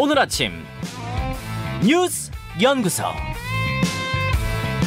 [0.00, 0.52] 오늘 아침
[1.84, 2.30] 뉴스
[2.62, 3.02] 연구소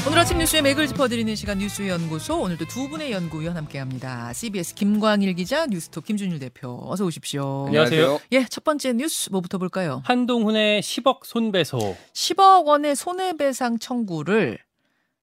[0.08, 4.32] 오늘 아침 뉴스의 맥을 짚어드리는 시간 뉴스 연구소 오늘도 두 분의 연구위원 함께합니다.
[4.32, 7.66] CBS 김광일 기자, 뉴스톱 김준일 대표 어서 오십시오.
[7.68, 8.22] 안녕하세요.
[8.32, 10.02] 예, 첫 번째 뉴스 뭐부터 볼까요?
[10.06, 11.98] 한동훈의 10억 손배소.
[12.14, 14.60] 10억 원의 손해배상 청구를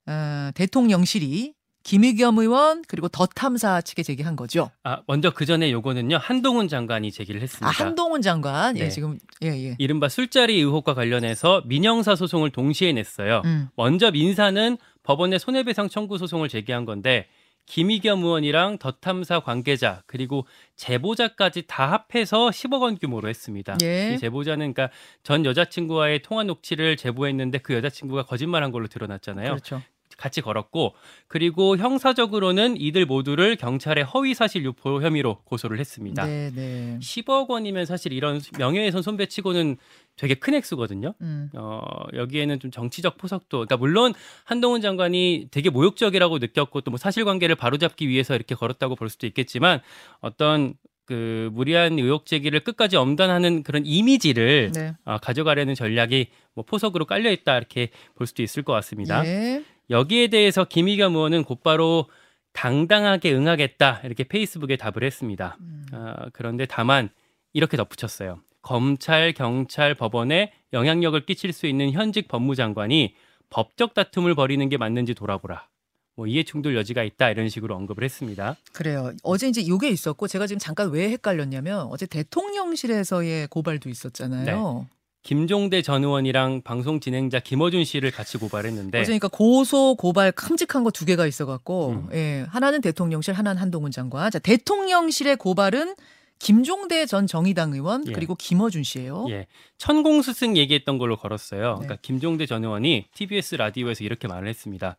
[0.06, 1.54] 어, 대통령실이
[1.88, 4.70] 김의겸 의원 그리고 더 탐사 측에 제기한 거죠.
[4.84, 6.18] 아, 먼저 그 전에 요거는요.
[6.18, 7.66] 한동훈 장관이 제기를 했습니다.
[7.66, 8.88] 아 한동훈 장관 예 네.
[8.90, 9.74] 지금 예 예.
[9.78, 13.40] 이른바 술자리 의혹과 관련해서 민형사 소송을 동시에 냈어요.
[13.46, 13.68] 음.
[13.74, 17.26] 먼저 민사는 법원에 손해배상 청구 소송을 제기한 건데
[17.64, 20.46] 김의겸 의원이랑 더 탐사 관계자 그리고
[20.76, 23.78] 제보자까지 다 합해서 10억 원 규모로 했습니다.
[23.82, 24.12] 예.
[24.12, 29.48] 이 제보자는 그러니까 전 여자친구와의 통화 녹취를 제보했는데 그 여자친구가 거짓말한 걸로 드러났잖아요.
[29.48, 29.80] 그렇죠.
[30.18, 30.94] 같이 걸었고
[31.28, 36.26] 그리고 형사적으로는 이들 모두를 경찰에 허위 사실 유포 혐의로 고소를 했습니다.
[36.26, 36.98] 네, 네.
[37.00, 39.78] 10억 원이면 사실 이런 명예훼손 손배치고는
[40.16, 41.14] 되게 큰 액수거든요.
[41.20, 41.48] 음.
[41.54, 41.80] 어,
[42.12, 44.12] 여기에는 좀 정치적 포석도, 그러니까 물론
[44.44, 49.80] 한동훈 장관이 되게 모욕적이라고 느꼈고 또 뭐 사실관계를 바로잡기 위해서 이렇게 걸었다고 볼 수도 있겠지만
[50.20, 54.94] 어떤 그 무리한 의혹 제기를 끝까지 엄단하는 그런 이미지를 네.
[55.04, 59.24] 어, 가져가려는 전략이 뭐 포석으로 깔려 있다 이렇게 볼 수도 있을 것 같습니다.
[59.24, 59.62] 예.
[59.90, 62.06] 여기에 대해서 김의겸 의원은 곧바로
[62.52, 65.56] 당당하게 응하겠다 이렇게 페이스북에 답을 했습니다.
[65.60, 65.86] 음.
[65.92, 67.10] 아, 그런데 다만
[67.52, 68.40] 이렇게 덧붙였어요.
[68.62, 73.14] 검찰, 경찰, 법원에 영향력을 끼칠 수 있는 현직 법무장관이
[73.50, 75.68] 법적 다툼을 벌이는 게 맞는지 돌아보라.
[76.16, 78.56] 뭐 이해 충돌 여지가 있다 이런 식으로 언급을 했습니다.
[78.72, 79.12] 그래요.
[79.22, 84.88] 어제 이제 요게 있었고 제가 지금 잠깐 왜 헷갈렸냐면 어제 대통령실에서의 고발도 있었잖아요.
[85.22, 91.04] 김종대 전 의원이랑 방송 진행자 김어준 씨를 같이 고발했는데 그러니까 고소 고발 큼직한 거 두
[91.04, 92.08] 개가 있어 갖고 음.
[92.12, 94.30] 예 하나는 대통령실 하나는 한동훈 장관.
[94.30, 95.94] 자 대통령실의 고발은
[96.38, 98.12] 김종대 전 정의당 의원 예.
[98.12, 99.26] 그리고 김어준 씨예요.
[99.28, 101.60] 예, 천공 스승 얘기했던 걸로 걸었어요.
[101.62, 101.74] 네.
[101.74, 104.96] 그러니까 김종대 전 의원이 TBS 라디오에서 이렇게 말을 했습니다.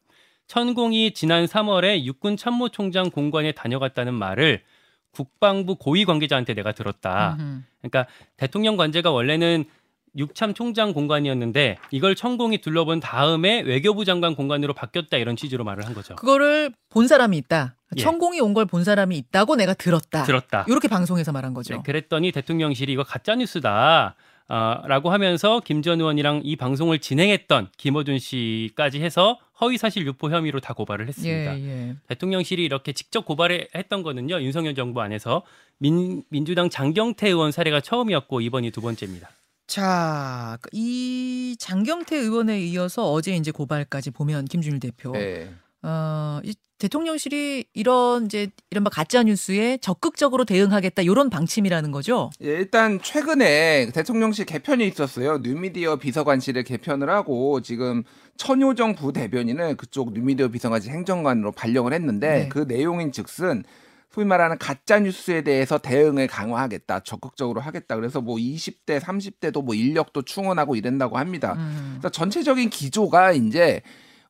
[0.47, 4.61] 천공이 지난 3월에 육군 참모총장 공관에 다녀갔다는 말을
[5.11, 7.37] 국방부 고위 관계자한테 내가 들었다.
[7.39, 7.61] 음흠.
[7.81, 9.65] 그러니까 대통령 관제가 원래는
[10.17, 15.93] 육참 총장 공관이었는데 이걸 천공이 둘러본 다음에 외교부 장관 공관으로 바뀌었다 이런 취지로 말을 한
[15.93, 16.15] 거죠.
[16.15, 17.75] 그거를 본 사람이 있다.
[17.97, 18.01] 예.
[18.01, 20.23] 천공이 온 걸 본 사람이 있다고 내가 들었다.
[20.23, 20.65] 들었다.
[20.67, 21.73] 이렇게 방송에서 말한 거죠.
[21.75, 24.15] 네, 그랬더니 대통령실이 이거 가짜 뉴스다.
[24.51, 30.31] 아, 라고 하면서 김 전 의원이랑 이 방송을 진행했던 김어준 씨까지 해서 허위 사실 유포
[30.31, 31.59] 혐의로 다 고발을 했습니다.
[31.59, 31.95] 예, 예.
[32.07, 34.41] 대통령실이 이렇게 직접 고발했던 거는요.
[34.41, 35.43] 윤석열 정부 안에서
[35.77, 39.29] 민, 민주당 장경태 의원 사례가 처음이었고 이번이 두 번째입니다.
[39.69, 45.47] 자, 이 장경태 의원에 이어서 어제 이제 고발까지 보면 김준일 대표, 네.
[45.83, 52.31] 어, 이 대통령실이 이런 이제 이른바 가짜 뉴스에 적극적으로 대응하겠다 이런 방침이라는 거죠.
[52.41, 55.37] 예, 일단 최근에 대통령실 개편이 있었어요.
[55.43, 58.03] 뉴미디어 비서관실을 개편을 하고 지금
[58.37, 62.49] 천효정 부대변인을 그쪽 뉴미디어 비서관실 행정관으로 발령을 했는데 네.
[62.49, 63.63] 그 내용인 즉슨
[64.19, 67.95] 소위 말하는 가짜 뉴스에 대해서 대응을 강화하겠다, 적극적으로 하겠다.
[67.95, 71.53] 그래서 뭐 20대, 30대도 뭐 인력도 충원하고 이런다고 합니다.
[71.57, 71.91] 음.
[71.93, 73.81] 그래서 전체적인 기조가 이제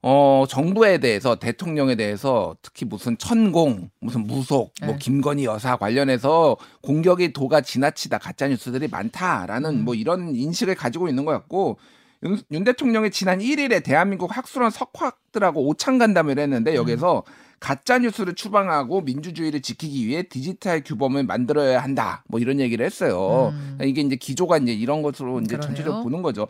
[0.04, 4.98] 어 정부에 대해서 대통령에 대해서 특히 무슨 천공 무슨 무속 뭐 네.
[5.00, 9.86] 김건희 여사 관련해서 공격의 도가 지나치다 가짜 뉴스들이 많다라는 음.
[9.86, 11.80] 뭐 이런 인식을 가지고 있는 것 같고
[12.24, 17.24] 윤, 윤 대통령이 지난 1일에 대한민국 학술원 석학들하고 오찬 간담회를 했는데 여기서
[17.60, 22.24] 가짜 뉴스를 추방하고 민주주의를 지키기 위해 디지털 규범을 만들어야 한다.
[22.28, 23.54] 뭐 이런 얘기를 했어요.
[23.54, 23.78] 음.
[23.84, 25.62] 이게 이제 기조가 이제 이런 것으로 이제 그러네요.
[25.62, 26.48] 전체적으로 보는 거죠.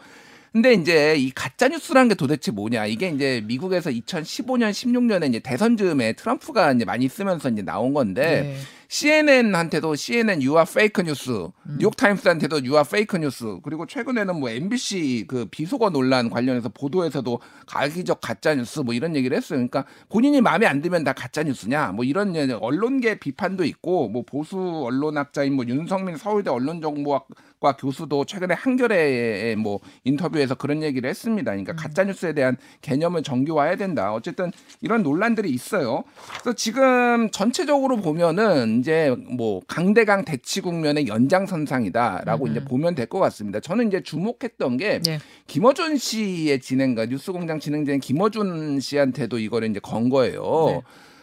[0.52, 2.88] 근데 이제 이 가짜 뉴스라는 게 도대체 뭐냐?
[2.88, 8.42] 이게 이제 미국에서 2015년, 16년에 이제 대선 즈음에 트럼프가 이제 많이 쓰면서 이제 나온 건데
[8.42, 8.58] 네.
[8.91, 11.77] CNN한테도 CNN you are fake news, 음.
[11.77, 17.39] 뉴욕 타임스한테도 you are fake news, 그리고 최근에는 뭐 MBC 그 비속어 논란 관련해서 보도에서도
[17.68, 19.57] 악의적 가짜 뉴스 뭐 이런 얘기를 했어요.
[19.57, 21.91] 그러니까 본인이 마음에 안 들면 다 가짜 뉴스냐?
[21.91, 28.56] 뭐 이런 이제 언론계 비판도 있고 뭐 보수 언론학자인 뭐 윤성민 서울대 언론정보학과 교수도 최근에
[28.56, 31.51] 한겨레의 뭐 인터뷰에서 그런 얘기를 했습니다.
[31.51, 34.13] 그러니까 가짜 뉴스에 대한 개념을 정교화해야 된다.
[34.13, 34.51] 어쨌든
[34.81, 36.06] 이런 논란들이 있어요.
[36.42, 42.52] 그래서 지금 전체적으로 보면은 이제 뭐 강대강 대치 국면의 연장선상이다라고 음흠.
[42.52, 43.60] 이제 보면 될 것 같습니다.
[43.60, 45.20] 저는 이제 주목했던 게 네.
[45.48, 50.66] 김어준 씨의 진행가 뉴스공장 진행자인 김어준 씨한테도 이거를 이제 건 거예요.
[50.68, 50.81] 네.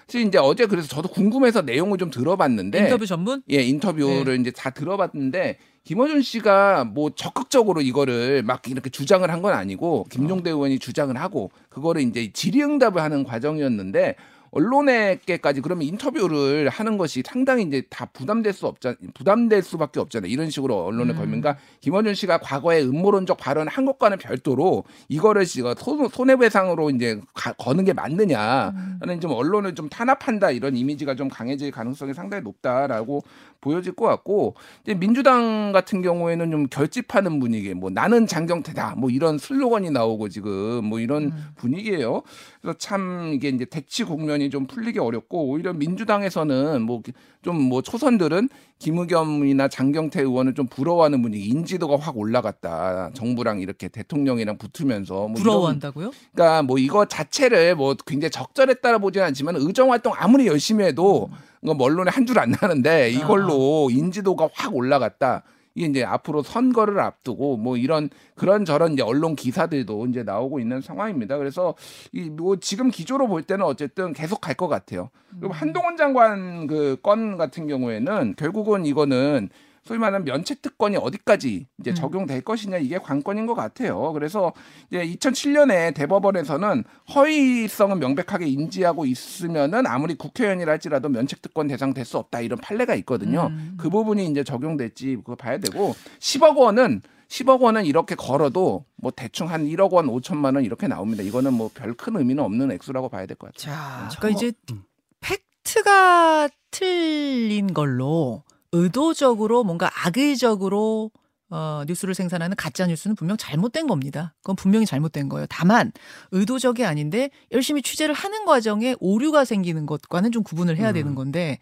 [0.08, 3.42] 사실 이제 어제 그래서 저도 궁금해서 내용을 좀 들어봤는데 인터뷰 전문?
[3.50, 9.52] 예, 인터뷰를 이제 다 들어봤는데 김어준 씨가 뭐 적극적으로 이거를 막 이렇게 주장을 한 건
[9.54, 14.14] 아니고 김종대 의원이 주장을 하고 그거를 이제 질의응답을 하는 과정이었는데
[14.56, 20.30] 언론에게까지 그러면 인터뷰를 하는 것이 상당히 이제 다 부담될 수 없잖 부담될 수밖에 없잖아요.
[20.30, 21.16] 이런 식으로 언론에 음.
[21.16, 27.52] 걸면 그러니까 김원준 씨가 과거에 음모론적 발언을 한 것과는 별도로 이거를 손- 손해배상으로 이제 가-
[27.52, 33.22] 거는 게 맞느냐 하는 좀 언론을 좀 탄압한다 이런 이미지가 좀 강해질 가능성이 상당히 높다라고
[33.66, 34.54] 보여질 것 같고
[34.84, 40.84] 이제 민주당 같은 경우에는 좀 결집하는 분위기 뭐 나는 장경태다 뭐 이런 슬로건이 나오고 지금
[40.84, 42.22] 뭐 이런 분위기예요.
[42.62, 48.48] 그래서 참 이게 이제 대치 국면이 좀 풀리기 어렵고 오히려 민주당에서는 뭐좀뭐 초선들은
[48.78, 55.42] 김의겸이나 장경태 의원을 좀 부러워하는 분위기 인지도가 확 올라갔다 정부랑 이렇게 대통령이랑 붙으면서 뭐 이런
[55.42, 56.10] 부러워한다고요?
[56.32, 61.30] 그러니까 뭐 이거 자체를 뭐 굉장히 적절했다라 보지는 않지만 의정 활동 아무리 열심히 해도
[61.66, 65.42] 이거 언론에 한 줄 안 나는데 이걸로 인지도가 확 올라갔다.
[65.74, 70.80] 이게 이제 앞으로 선거를 앞두고 뭐 이런 그런 저런 이제 언론 기사들도 이제 나오고 있는
[70.80, 71.36] 상황입니다.
[71.36, 71.74] 그래서
[72.12, 75.10] 이 뭐 지금 기조로 볼 때는 어쨌든 계속 갈 것 같아요.
[75.38, 79.50] 그리고 한동훈 장관 그 건 같은 경우에는 결국은 이거는
[79.86, 81.94] 소위 말하는 면책 특권이 어디까지 이제 음.
[81.94, 84.12] 적용될 것이냐 이게 관건인 것 같아요.
[84.12, 84.52] 그래서
[84.90, 86.82] 이제 2007년에 대법원에서는
[87.14, 92.94] 허위성은 명백하게 인지하고 있으면은 아무리 국회의원이라 할지라도 면책 특권 대상 될 수 없다 이런 판례가
[92.96, 93.46] 있거든요.
[93.50, 93.74] 음.
[93.78, 99.50] 그 부분이 이제 적용될지 그거 봐야 되고 10억 원은 10억 원은 이렇게 걸어도 뭐 대충
[99.50, 101.22] 한 1억 원 5천만 원 이렇게 나옵니다.
[101.24, 103.74] 이거는 뭐 별 큰 의미는 없는 액수라고 봐야 될 것 같아요.
[103.74, 104.84] 자, 저- 그러니까 이제 음.
[105.20, 108.44] 팩트가 틀린 걸로
[108.76, 111.10] 의도적으로 뭔가 악의적으로
[111.48, 114.34] 어, 뉴스를 생산하는 가짜 뉴스는 분명 잘못된 겁니다.
[114.42, 115.46] 그건 분명히 잘못된 거예요.
[115.48, 115.92] 다만
[116.32, 120.94] 의도적이 아닌데 열심히 취재를 하는 과정에 오류가 생기는 것과는 좀 구분을 해야 음.
[120.94, 121.58] 되는 건데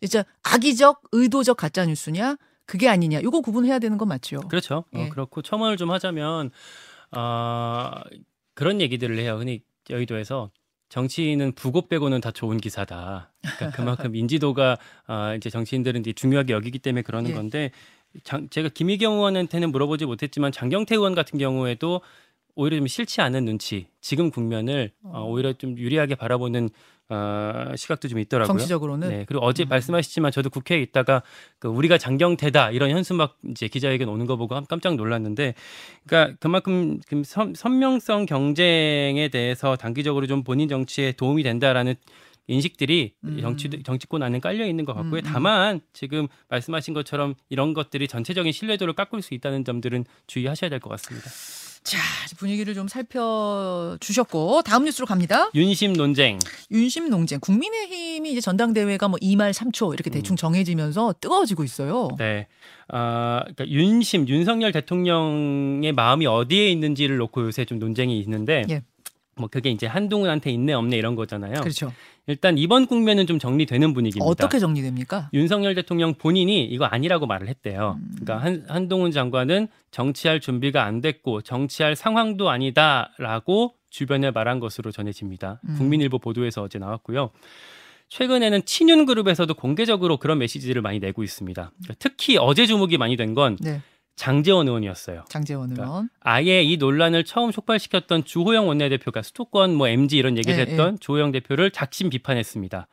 [0.00, 2.36] 진짜 악의적, 의도적 가짜 뉴스냐
[2.66, 4.40] 그게 아니냐 이거 구분해야 되는 건 맞죠.
[4.48, 4.84] 그렇죠.
[4.92, 5.08] 어, 예.
[5.08, 6.50] 그렇고 첨언을 좀 하자면
[7.16, 7.90] 어,
[8.54, 9.36] 그런 얘기들을 해요.
[9.38, 10.50] 흔히 여의도에서
[10.88, 13.30] 정치인은 부고 빼고는 다 좋은 기사다.
[13.40, 17.34] 그러니까 그만큼 인지도가 어, 이제 정치인들은 이제 중요하게 여기기 때문에 그러는 예.
[17.34, 17.70] 건데
[18.24, 22.00] 장, 제가 김희경 의원한테는 물어보지 못했지만 장경태 의원 같은 경우에도
[22.58, 26.70] 오히려 좀 싫지 않은 눈치, 지금 국면을 어, 오히려 좀 유리하게 바라보는
[27.08, 28.48] 어, 시각도 좀 있더라고요.
[28.48, 29.24] 정치적으로는 네.
[29.28, 29.68] 그리고 어제 음.
[29.68, 31.22] 말씀하셨지만 저도 국회에 있다가
[31.60, 35.54] 그 우리가 장경태다 이런 현수막 이제 기자회견 오는 거 보고 깜- 깜짝 놀랐는데
[36.04, 41.94] 그러니까 그만큼 그 선, 선명성 경쟁에 대해서 단기적으로 좀 본인 정치에 도움이 된다라는
[42.48, 43.38] 인식들이 음.
[43.40, 45.20] 정치 정치권 안에 깔려 있는 것 같고요.
[45.20, 45.32] 음, 음.
[45.32, 50.88] 다만 지금 말씀하신 것처럼 이런 것들이 전체적인 신뢰도를 깎을 수 있다는 점들은 주의하셔야 될 것
[50.90, 51.30] 같습니다.
[51.82, 51.98] 자
[52.36, 55.50] 분위기를 좀 살펴주셨고 다음 뉴스로 갑니다.
[55.54, 56.38] 윤심 논쟁.
[56.70, 62.08] 윤심 농쟁 국민의힘이 이제 전당대회가 뭐 2말 3초 이렇게 대충 정해지면서 뜨거워지고 있어요.
[62.12, 62.16] 음.
[62.18, 62.46] 네.
[62.88, 68.82] 아, 그러니까 윤심 윤석열 대통령의 마음이 어디에 있는지를 놓고 요새 좀 논쟁이 있는데 예.
[69.38, 71.60] 뭐 그게 이제 한동훈한테 있네 없네 이런 거잖아요.
[71.60, 71.92] 그렇죠.
[72.26, 74.24] 일단 이번 국면은 좀 정리되는 분위기입니다.
[74.24, 75.30] 어떻게 정리됩니까?
[75.32, 77.98] 윤석열 대통령 본인이 이거 아니라고 말을 했대요.
[77.98, 78.16] 음.
[78.20, 85.60] 그러니까 한, 한동훈 장관은 정치할 준비가 안 됐고 정치할 상황도 아니다라고 주변에 말한 것으로 전해집니다.
[85.66, 85.74] 음.
[85.78, 87.30] 국민일보 보도에서 어제 나왔고요.
[88.10, 91.72] 최근에는 친윤 그룹에서도 공개적으로 그런 메시지를 많이 내고 있습니다.
[91.76, 93.82] 그러니까 특히 어제 주목이 많이 된건 네,
[94.18, 95.24] 장재원 의원이었어요.
[95.28, 96.08] 장재원 그러니까 의원.
[96.20, 101.30] 아예 이 논란을 처음 촉발시켰던 주호영 원내대표가 수도권 뭐 MG 이런 얘기를 예, 했던 주호영
[101.32, 102.88] 대표를 작심 비판했습니다.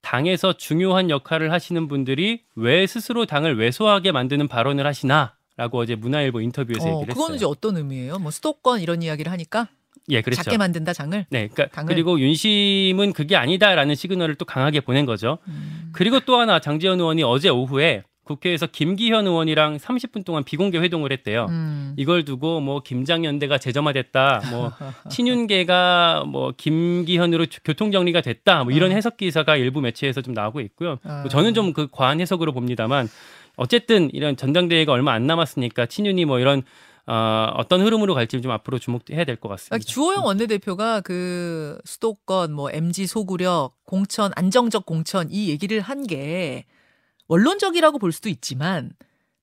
[0.00, 6.88] 당에서 중요한 역할을 하시는 분들이 왜 스스로 당을 왜소하게 만드는 발언을 하시나라고 어제 문화일보 인터뷰에서
[6.88, 7.50] 어, 얘기를 그거는 이제 했어요.
[7.50, 8.18] 어떤 의미예요?
[8.18, 9.68] 뭐 수도권 이런 이야기를 하니까
[10.08, 10.42] 예, 그렇죠.
[10.42, 11.26] 작게 만든다 장을.
[11.30, 15.38] 네, 그러니까 당을- 그리고 윤심은 그게 아니다라는 시그널을 또 강하게 보낸 거죠.
[15.46, 15.90] 음.
[15.92, 21.46] 그리고 또 하나 장재현 의원이 어제 오후에 국회에서 김기현 의원이랑 30분 동안 비공개 회동을 했대요.
[21.50, 21.94] 음.
[21.96, 24.70] 이걸 두고 뭐 김장연대가 재점화됐다, 뭐
[25.10, 28.94] 친윤계가 뭐 김기현으로 교통 정리가 됐다, 뭐 이런 어.
[28.94, 30.98] 해석 기사가 일부 매체에서 좀 나오고 있고요.
[31.04, 31.20] 아.
[31.22, 33.08] 뭐 저는 좀 그 과한 해석으로 봅니다만
[33.56, 36.62] 어쨌든 이런 전당대회가 얼마 안 남았으니까 친윤이 뭐 이런
[37.06, 39.78] 어, 어떤 흐름으로 갈지 좀 앞으로 주목해야 될 것 같습니다.
[39.84, 46.64] 주호영 원내대표가 그 수도권 뭐 MG 소구력 공천 안정적 공천 이 얘기를 한게
[47.32, 48.90] 원론적이라고 볼 수도 있지만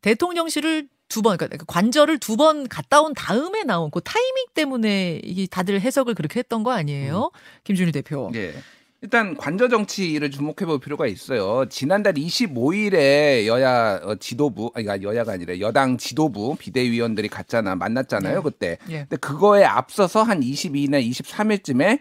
[0.01, 5.47] 대통령실을 두 번, 그러니까 관절을 두 번 갔다 온 다음에 나온 그 타이밍 때문에 이게
[5.47, 7.31] 다들 해석을 그렇게 했던 거 아니에요?
[7.63, 8.29] 김준일 대표.
[8.35, 8.53] 예.
[9.01, 11.65] 일단 관저 정치를 주목해 볼 필요가 있어요.
[11.69, 18.41] 지난달 25일에 여야 어, 지도부, 아니 그러니까 여야가 아니라 여당 지도부 비대위원들이 갔잖아, 만났잖아요, 네.
[18.43, 18.77] 그때.
[18.89, 18.99] 예.
[18.99, 21.99] 근데 그거에 앞서서 한 22일이나 23일쯤에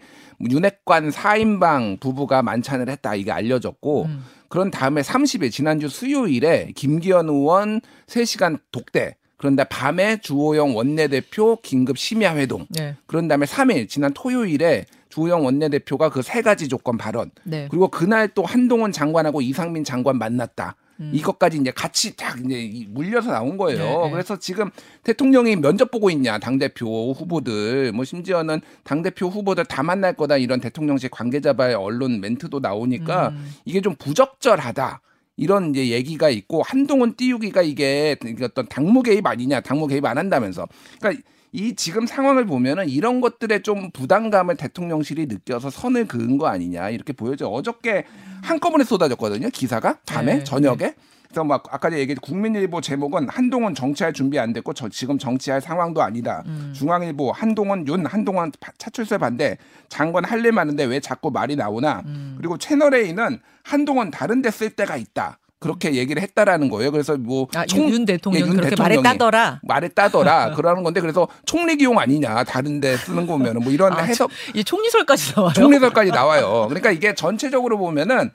[0.51, 4.23] 윤핵관 4인방 부부가 만찬을 했다 이게 알려졌고 음.
[4.49, 12.35] 그런 다음에 30일 지난주 수요일에 김기현 의원 3시간 독대 그런데 밤에 주호영 원내대표 긴급 심야
[12.35, 12.95] 회동 네.
[13.05, 17.67] 그런 다음에 3일 지난 토요일에 주호영 원내대표가 그 세 가지 조건 발언 네.
[17.71, 20.75] 그리고 그날 또 한동훈 장관하고 이상민 장관 만났다.
[20.99, 21.11] 음.
[21.13, 23.79] 이것까지 이제 같이 딱 이제 이 물려서 나온 거예요.
[23.79, 24.11] 네, 네.
[24.11, 24.69] 그래서 지금
[25.03, 30.37] 대통령이 면접 보고 있냐 당 대표 후보들 뭐 심지어는 당 대표 후보들 다 만날 거다
[30.37, 33.51] 이런 대통령실 관계자발 언론 멘트도 나오니까 음.
[33.65, 35.01] 이게 좀 부적절하다.
[35.37, 40.67] 이런 이제 얘기가 있고 한동훈 띄우기가 이게 어떤 당무 개입 아니냐, 당무 개입 안 한다면서.
[40.99, 46.89] 그러니까 이 지금 상황을 보면은 이런 것들에 좀 부담감을 대통령실이 느껴서 선을 그은 거 아니냐
[46.89, 47.47] 이렇게 보여져.
[47.47, 48.05] 어저께
[48.43, 50.93] 한꺼번에 쏟아졌거든요 기사가 밤에 네, 저녁에.
[51.27, 56.01] 그래서 막 아까 얘기했 국민일보 제목은 한동훈 정치할 준비 안 됐고 저 지금 정치할 상황도
[56.01, 56.43] 아니다.
[56.47, 56.71] 음.
[56.75, 59.57] 중앙일보 한동훈 윤 한동훈 파- 차출세 반대
[59.89, 62.01] 장관 할일 많은데 왜 자꾸 말이 나오나.
[62.07, 62.33] 음.
[62.37, 65.37] 그리고 채널 A는 한동훈 다른 데 쓸 때가 있다.
[65.59, 66.89] 그렇게 얘기를 했다라는 거예요.
[66.91, 69.59] 그래서 뭐 아, 총- 윤 대통령 예, 윤 그렇게 말했다더라.
[69.63, 74.31] 말했다더라 그러는 건데 그래서 총리 기용 아니냐 다른 데 쓰는 거면은 뭐 이런 아, 해석
[74.53, 75.53] 이 총리설까지 나와요.
[75.53, 76.65] 총리설까지 나와요.
[76.69, 78.31] 그러니까 이게 전체적으로 보면은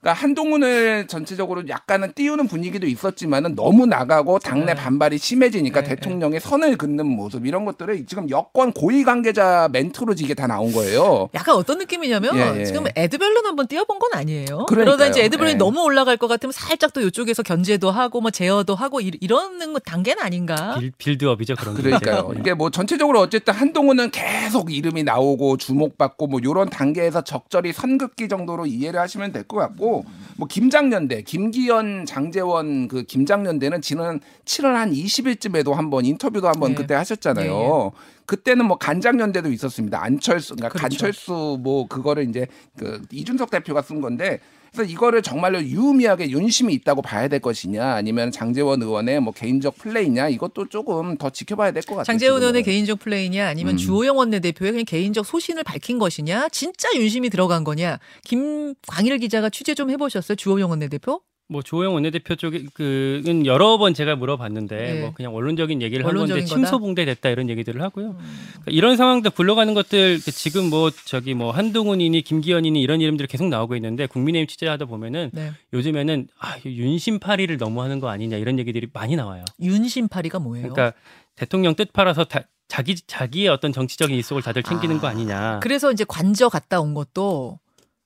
[0.00, 4.74] 그러니까 한동훈을 전체적으로 약간은 띄우는 분위기도 있었지만은 너무 나가고 당내 네.
[4.74, 10.32] 반발이 심해지니까 네, 대통령의 선을 긋는 모습 이런 것들을 지금 여권 고위 관계자 멘트로 이게
[10.32, 11.28] 다 나온 거예요.
[11.34, 12.64] 약간 어떤 느낌이냐면 예, 예.
[12.64, 14.64] 지금 에드벨론 한번 띄워본 건 아니에요.
[14.66, 14.84] 그러니까요.
[14.96, 15.58] 러다 이제 에드벨론이 예.
[15.58, 19.78] 너무 올라갈 것 같으면 살짝 또 이쪽에서 견제도 하고 뭐 제어도 하고 이- 이러는 거
[19.80, 20.76] 단계는 아닌가.
[20.78, 21.82] 빌, 빌드업이죠 그런 게.
[21.82, 22.32] 그러니까요.
[22.38, 28.64] 이게 뭐 전체적으로 어쨌든 한동훈은 계속 이름이 나오고 주목받고 뭐 요런 단계에서 적절히 선긋기 정도로
[28.64, 29.89] 이해를 하시면 될 것 같고
[30.36, 36.76] 뭐 김장년대 김기현 장재원 그 김장년대는 지난 7월 한 20일쯤에도 한번 인터뷰도 한번 네.
[36.76, 37.92] 그때 하셨잖아요.
[38.26, 40.02] 그때는 뭐 간장년대도 있었습니다.
[40.02, 40.82] 안철수 그러니까 그렇죠.
[40.82, 42.46] 간철수 뭐 그거를 이제
[42.78, 44.40] 그 이준석 대표가 쓴 건데
[44.72, 50.28] 그래서 이거를 정말로 유의미하게 윤심이 있다고 봐야 될 것이냐 아니면 장재원 의원의 뭐 개인적 플레이냐
[50.28, 52.04] 이것도 조금 더 지켜봐야 될 것 같아요.
[52.04, 52.62] 장재원 의원의.
[52.62, 53.76] 개인적 플레이냐 아니면 음.
[53.76, 59.90] 주호영 원내대표의 그냥 개인적 소신을 밝힌 것이냐 진짜 윤심이 들어간 거냐 김광일 기자가 취재 좀
[59.90, 65.00] 해보셨어요 주호영 원내대표 뭐 조영 원내대표 쪽에 그는 여러 번 제가 물어봤는데 네.
[65.00, 66.46] 뭐 그냥 원론적인 얘기를 한 건데 거다?
[66.46, 68.14] 침소봉대 됐다 이런 얘기들을 하고요.
[68.14, 73.74] 그러니까 이런 상황들 굴러가는 것들 지금 뭐 저기 뭐 한동훈이니 김기현이니 이런 이름들이 계속 나오고
[73.74, 75.50] 있는데 국민의힘 취재하다 보면은 네.
[75.72, 79.44] 요즘에는 아 윤심파리를 너무 하는 거 아니냐 이런 얘기들이 많이 나와요.
[79.60, 80.72] 윤심파리가 뭐예요?
[80.72, 80.96] 그러니까
[81.34, 85.58] 대통령 뜻 팔아서 다, 자기 자기의 어떤 정치적인 이속을 다들 챙기는 아, 거 아니냐.
[85.64, 87.58] 그래서 이제 관저 갔다 온 것도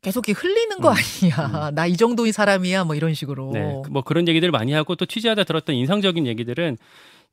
[0.04, 1.70] 계속 이렇게 흘리는 거 음, 아니야.
[1.74, 2.84] 나 이 정도의 사람이야.
[2.84, 3.50] 뭐 이런 식으로.
[3.52, 6.76] 네, 뭐 그런 얘기들 많이 하고 또 취재하다 들었던 인상적인 얘기들은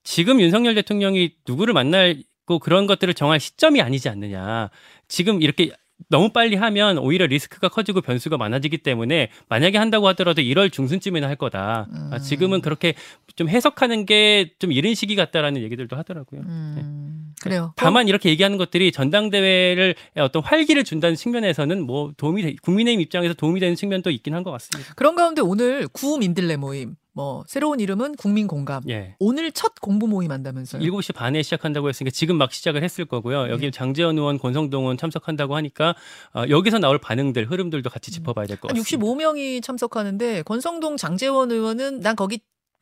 [0.03, 4.69] 지금 윤석열 대통령이 누구를 만날고 그런 것들을 정할 시점이 아니지 않느냐.
[5.07, 5.71] 지금 이렇게
[6.09, 11.35] 너무 빨리 하면 오히려 리스크가 커지고 변수가 많아지기 때문에 만약에 한다고 하더라도 1월 중순쯤에는 할
[11.35, 11.87] 거다.
[12.11, 12.95] 아, 지금은 그렇게
[13.35, 16.41] 좀 해석하는 게 좀 이른 시기 같다라는 얘기들도 하더라고요.
[16.41, 17.73] 음, 그래요.
[17.75, 23.59] 다만 이렇게 얘기하는 것들이 전당대회를 어떤 활기를 준다는 측면에서는 뭐 도움이 돼- 국민의힘 입장에서 도움이
[23.59, 24.93] 되는 측면도 있긴 한 것 같습니다.
[24.95, 28.81] 그런 가운데 오늘 구민들레 모임, 뭐 새로운 이름은 국민 공감.
[28.89, 29.15] 예.
[29.19, 30.81] 오늘 첫 공부 모임 한다면서요?
[30.81, 33.49] 7시 반에 시작한다고 했으니까 지금 막 시작을 했을 거고요.
[33.49, 33.71] 여기 네.
[33.71, 35.93] 장재원 의원, 권성동 의원 참석한다고 하니까
[36.33, 38.97] 어, 여기서 나올 반응들, 흐름들도 같이 짚어봐야 될것한 같습니다.
[39.05, 42.39] 65명이 참석하는데 권성동 장재원 의원은 난 거기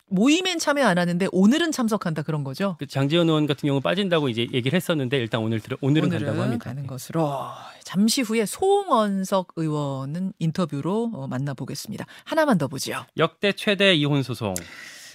[0.09, 2.75] 모임엔 참여 안 하는데 오늘은 참석한다 그런 거죠.
[2.79, 6.65] 그 장재원 의원 같은 경우 빠진다고 이제 얘기를 했었는데 일단 오늘 들어, 오늘은, 간다고 합니다.
[6.65, 7.31] 가는 것으로
[7.83, 12.05] 잠시 후에 송원석 의원은 인터뷰로 어, 만나보겠습니다.
[12.25, 13.05] 하나만 더 보죠.
[13.17, 14.53] 역대 최대 이혼 소송.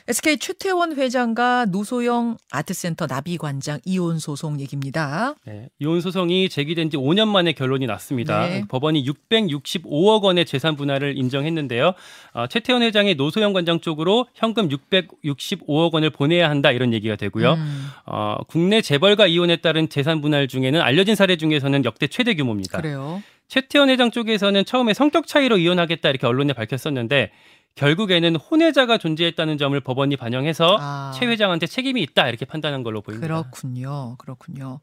[0.07, 5.35] SK 최태원 회장과 노소영 아트센터 나비관장 이혼 소송 얘기입니다.
[5.47, 8.47] 네, 이혼 소송이 제기된 지 5년 만에 결론이 났습니다.
[8.47, 8.65] 네.
[8.69, 11.95] 법원이 665억 원의 재산 분할을 인정했는데요.
[12.35, 17.55] 어, 최태원 회장의 노소영 관장 쪽으로 현금 665억 원을 보내야 한다 이런 얘기가 되고요.
[17.55, 22.79] 음, 어, 국내 재벌가 이혼에 따른 재산 분할 중에는 알려진 사례 중에서는 역대 최대 규모입니다.
[22.79, 23.23] 그래요.
[23.49, 27.31] 최태원 회장 쪽에서는 처음에 성격 차이로 이혼하겠다 이렇게 언론에 밝혔었는데
[27.75, 31.13] 결국에는 혼외자가 존재했다는 점을 법원이 반영해서 아.
[31.15, 33.27] 최 회장한테 책임이 있다 이렇게 판단한 걸로 보입니다.
[33.27, 34.17] 그렇군요.
[34.19, 34.81] 그렇군요.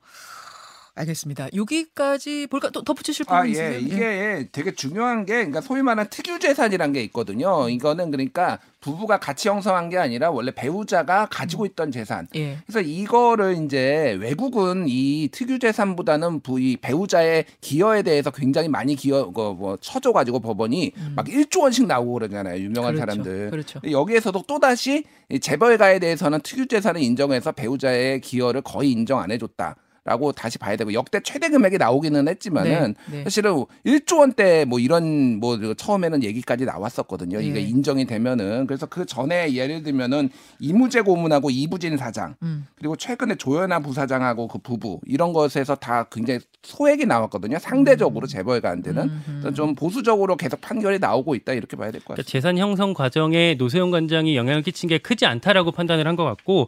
[0.93, 1.47] 알겠습니다.
[1.55, 3.73] 여기까지 볼까 또 덧붙이실 부분 아, 있으세요?
[3.73, 3.79] 예.
[3.79, 7.69] 이게 되게 중요한 게, 그러니까 소위 말하는 특유 재산이란 게 있거든요.
[7.69, 12.27] 이거는 그러니까 부부가 같이 형성한 게 아니라 원래 배우자가 가지고 있던 재산.
[12.35, 12.57] 예.
[12.65, 19.31] 그래서 이거를 이제 외국은 이 특유 재산보다는 부, 이 배우자의 기여에 대해서 굉장히 많이 기여,
[19.31, 22.61] 그 뭐, 쳐줘 가지고 법원이 막 1조 원씩 나오고 그러잖아요.
[22.61, 22.99] 유명한 음.
[22.99, 23.11] 그렇죠.
[23.23, 23.49] 사람들.
[23.51, 23.79] 그렇죠.
[23.89, 29.75] 여기에서도 또 다시 이 재벌가에 대해서는 특유 재산을 인정해서 배우자의 기여를 거의 인정 안 해줬다.
[30.03, 33.23] 라고 다시 봐야 되고 역대 최대 금액이 나오기는 했지만은 네, 네.
[33.23, 37.39] 사실은 1조 원대 뭐 이런 뭐 처음에는 얘기까지 나왔었거든요.
[37.39, 37.61] 이게 예.
[37.61, 40.29] 인정이 되면은 그래서 그 전에 예를 들면은
[40.59, 42.65] 이무재 고문하고 이부진 사장 음.
[42.75, 47.59] 그리고 최근에 조현아 부사장하고 그 부부 이런 것에서 다 굉장히 소액이 나왔거든요.
[47.59, 52.05] 상대적으로 재벌가 안 되는 음, 그래서 좀 보수적으로 계속 판결이 나오고 있다 이렇게 봐야 될것
[52.05, 52.31] 그러니까 같습니다.
[52.31, 56.67] 재산 형성 과정에 노세훈 관장이 영향을 끼친 게 크지 않다라고 판단을 한 것 같고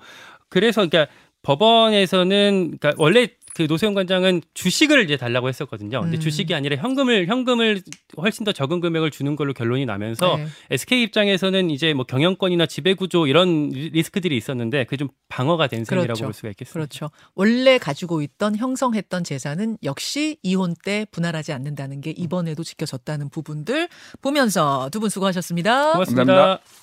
[0.50, 1.12] 그래서 그러니까
[1.44, 6.02] 법원에서는 그러니까 원래 그 노세훈 관장은 주식을 이제 달라고 했었거든요.
[6.02, 6.20] 근데 음.
[6.20, 7.84] 주식이 아니라 현금을 현금을
[8.18, 10.48] 훨씬 더 적은 금액을 주는 걸로 결론이 나면서 네.
[10.72, 16.08] SK 입장에서는 이제 뭐 경영권이나 지배 구조 이런 리스크들이 있었는데 그게 좀 방어가 된 셈이라고
[16.08, 16.24] 그렇죠.
[16.24, 16.74] 볼 수가 있겠습니다.
[16.74, 17.12] 그렇죠.
[17.36, 23.88] 원래 가지고 있던 형성했던 재산은 역시 이혼 때 분할하지 않는다는 게 이번에도 지켜졌다는 부분들
[24.22, 25.92] 보면서 두 분 수고하셨습니다.
[25.92, 26.26] 고맙습니다.
[26.26, 26.83] 감사합니다.